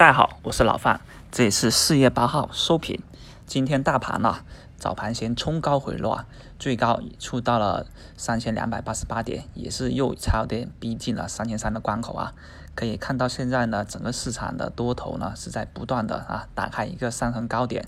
[0.00, 3.02] 大家好，我是老范，这里是四月八号收评。
[3.44, 4.36] 今天大盘呢，
[4.78, 6.24] 早盘先冲高回落，
[6.58, 7.84] 最高触到了
[8.16, 12.32] 三千两百八十八点，也是又差点逼近了三千三的关口啊。
[12.74, 17.86] 可以看到现在呢，整个市场的多头呢是在不断的啊打开一个上升高点。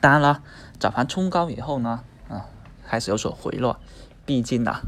[0.00, 0.42] 当然了，
[0.80, 2.46] 早盘冲高以后呢，啊
[2.84, 3.78] 开始有所回落，
[4.26, 4.80] 毕竟呢，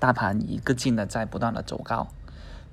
[0.00, 2.08] 大盘一个劲的在不断的走高，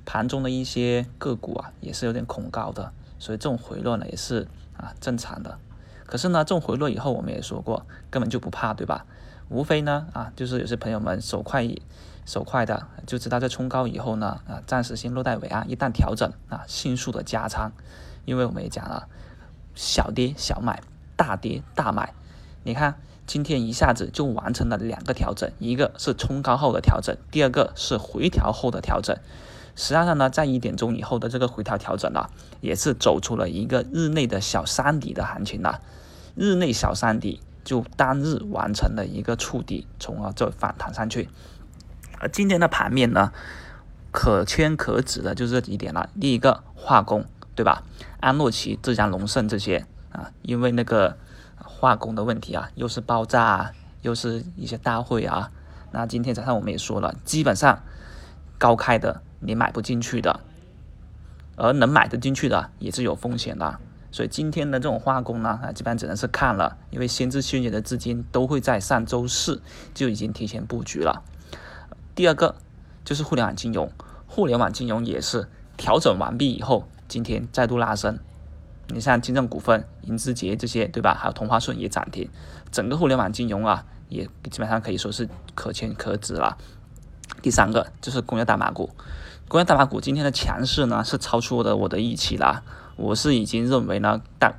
[0.06, 2.92] 盘中的一些个股啊也是有点恐高的。
[3.24, 4.46] 所以这种回落呢也是
[4.76, 5.58] 啊正常的，
[6.05, 9.05] 可是呢这种回落以后我们也说过根本就不怕对吧？
[9.48, 11.82] 无非呢啊就是有些朋友们手快一
[12.26, 17.72] 手快的就知道在冲高以后呢啊暂时先落袋为安，一旦调整啊迅速的加仓，
[18.26, 19.08] 因为我们也讲了
[19.74, 20.84] 小跌小买，
[21.16, 22.13] 大跌大买。
[22.66, 29.18] 你看今天一下子就完成了两个调整，一个是冲高后的调整，第二个是回调后的调整。
[29.76, 32.30] 实际上呢，在一点钟以后的这个回调调整呢，
[32.62, 35.82] 也是走出了一个日内的小三底的行情了。
[36.36, 41.29] 日内小三底就单日完成了一个触底，从而就反弹上去。
[42.20, 43.32] 而今天的盘面呢，
[44.12, 46.10] 可圈可指的就这几点了。
[46.21, 47.84] 第一个化工，对吧？
[48.20, 51.18] 安诺奇、浙江龙盛这些啊，因为那个
[51.55, 55.51] 化工的问题啊，又是爆炸，啊，又是一些大会啊。
[55.91, 57.82] 那今天早上我们也说了，基本上
[58.60, 59.21] 高开的。
[59.46, 60.40] 你买不进去的，
[61.55, 63.80] 而能买得进去的也是有风险的，
[64.12, 69.62] 所以今天的这种化工呢，啊，基本上只能是看了，因为先知先觉的资金都会在上周四
[69.94, 71.24] 就已经提前布局了。
[72.16, 72.56] 第二个
[73.03, 73.91] 就是互联网金融，
[74.28, 75.47] 互联网金融也是
[75.78, 78.18] 调整完毕以后，今天再度拉升。
[78.90, 81.16] 你像金正股份、银之杰这些，对吧？
[81.16, 82.30] 还有同花顺也涨停，
[82.72, 86.57] 整个互联网金融啊，也基本上可以说是可圈可指了。
[87.44, 88.90] 第三个就是工业大麻股。
[89.50, 92.63] 工业大麻股今天的强势呢，是超出的我的预期了。
[92.96, 94.53] 我是已经认为呢，大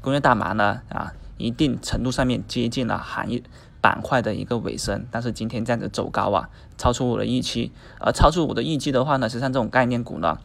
[0.00, 3.42] 工业大麻呢啊，一定程度上面接近了行业
[3.82, 5.06] 板块的一个尾声。
[5.10, 6.48] 但是今天这样子走高啊，
[6.78, 7.72] 超出我的预期。
[7.98, 10.38] 而超出我的预期的话呢，实际上这种概念股呢，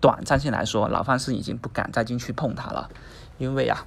[0.00, 2.90] 短暂性来说，老范是已经不敢再进去碰它了，
[3.38, 3.86] 因为啊，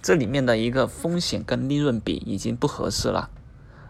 [0.00, 3.28] 这里面的一个风险跟利润比已经不合适了。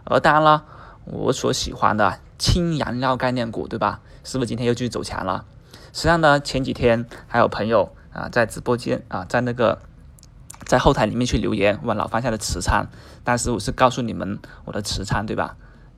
[0.03, 0.65] 而当然了，
[1.05, 4.01] 我所喜欢的氢燃料概念股，对吧？
[4.23, 5.45] 是不是今天又继续走强了？
[5.93, 9.81] 实际上呢，前几天还有朋友啊在直播间啊，在那个
[10.65, 12.87] 在后台里面去留言问老方下的持仓，
[13.23, 15.55] 当时我是告诉你们我的持仓，对吧？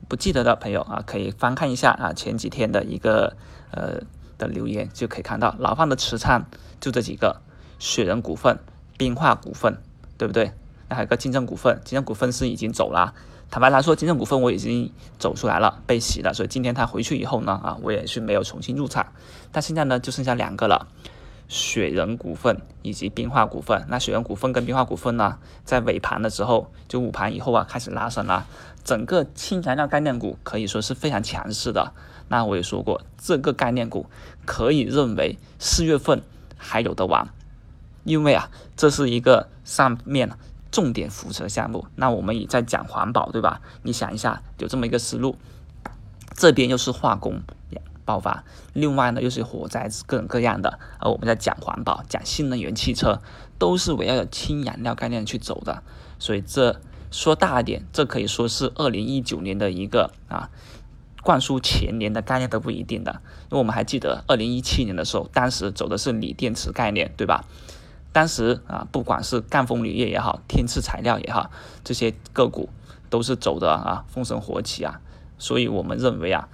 [0.08, 3.36] 不记得的朋友啊，可以翻看一下啊前几天的一个
[3.72, 4.02] 呃
[4.38, 6.46] 的留言，就可以看到老方的持仓
[6.80, 7.40] 就这几个：
[7.78, 8.58] 雪人股份、
[8.96, 9.78] 冰化股份，
[10.16, 10.52] 对不对？
[10.88, 13.14] 那还有个金正股份，金正股份是已经走了。
[13.50, 19.06] 坦白来说，金正股份我已经走出来了，被洗了，所以今天他回去以后呢，啊，我也是没有重新入场。
[19.50, 20.86] 但现在呢，就剩下两个了，
[21.48, 23.86] 雪人股份以及冰化股份。
[23.88, 28.46] 那雪人股份跟冰化股份呢，在尾盘的时候，就午盘以后啊，开始拉升了。
[28.84, 31.94] 整个氢燃料概念股可以说是非常强势的。
[32.28, 34.04] 那我也说过，这个概念股
[34.44, 36.20] 可以认为四月份
[36.58, 37.30] 还有的玩，
[38.04, 40.30] 因为啊，这是一个上面。
[40.70, 43.60] 重点扶持的项目，那我们也在讲环保，对吧？
[43.82, 45.36] 你想一下，有这么一个思路，
[46.34, 47.42] 这边又是化工
[48.04, 53.20] 爆发，另外呢又是火灾各种各样的，而我们在讲环保，讲新能源汽车，
[53.58, 55.82] 都是围绕着氢燃料概念去走的。
[56.18, 56.80] 所以这
[57.10, 60.48] 说大一点，这可以说是二零一九年的一个啊，
[61.22, 67.44] 灌输前年的概念都不一定的，因为我们还记得二零一七年的时候，当时走的是锂电池概念，对吧？
[68.12, 71.50] 当时啊，不管是赣锋铝业也好，天赐材料也好，
[71.84, 72.68] 这些个股
[73.10, 75.00] 都是走的啊风生火起啊，
[75.38, 76.48] 所以我们认为啊，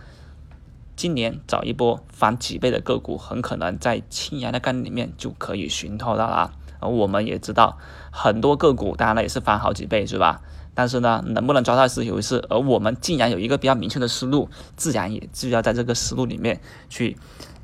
[0.96, 6.52] 今年找一波翻几倍的个股，很可能在氢燃料概念里面就可以寻到了啊。
[6.80, 7.78] 而我们也知道，
[8.10, 10.42] 很多个股当然了也是翻好几倍，是吧？
[10.74, 12.44] 但是呢，能不能抓到是有一事。
[12.50, 16.60] 而我们既然有一个比较明确的思路，自然也就要在这个思路里面
[16.90, 17.16] 去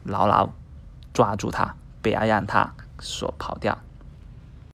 [0.04, 0.48] 牢牢
[1.12, 2.72] 抓住它，不要让它。
[3.00, 3.76] 所跑掉。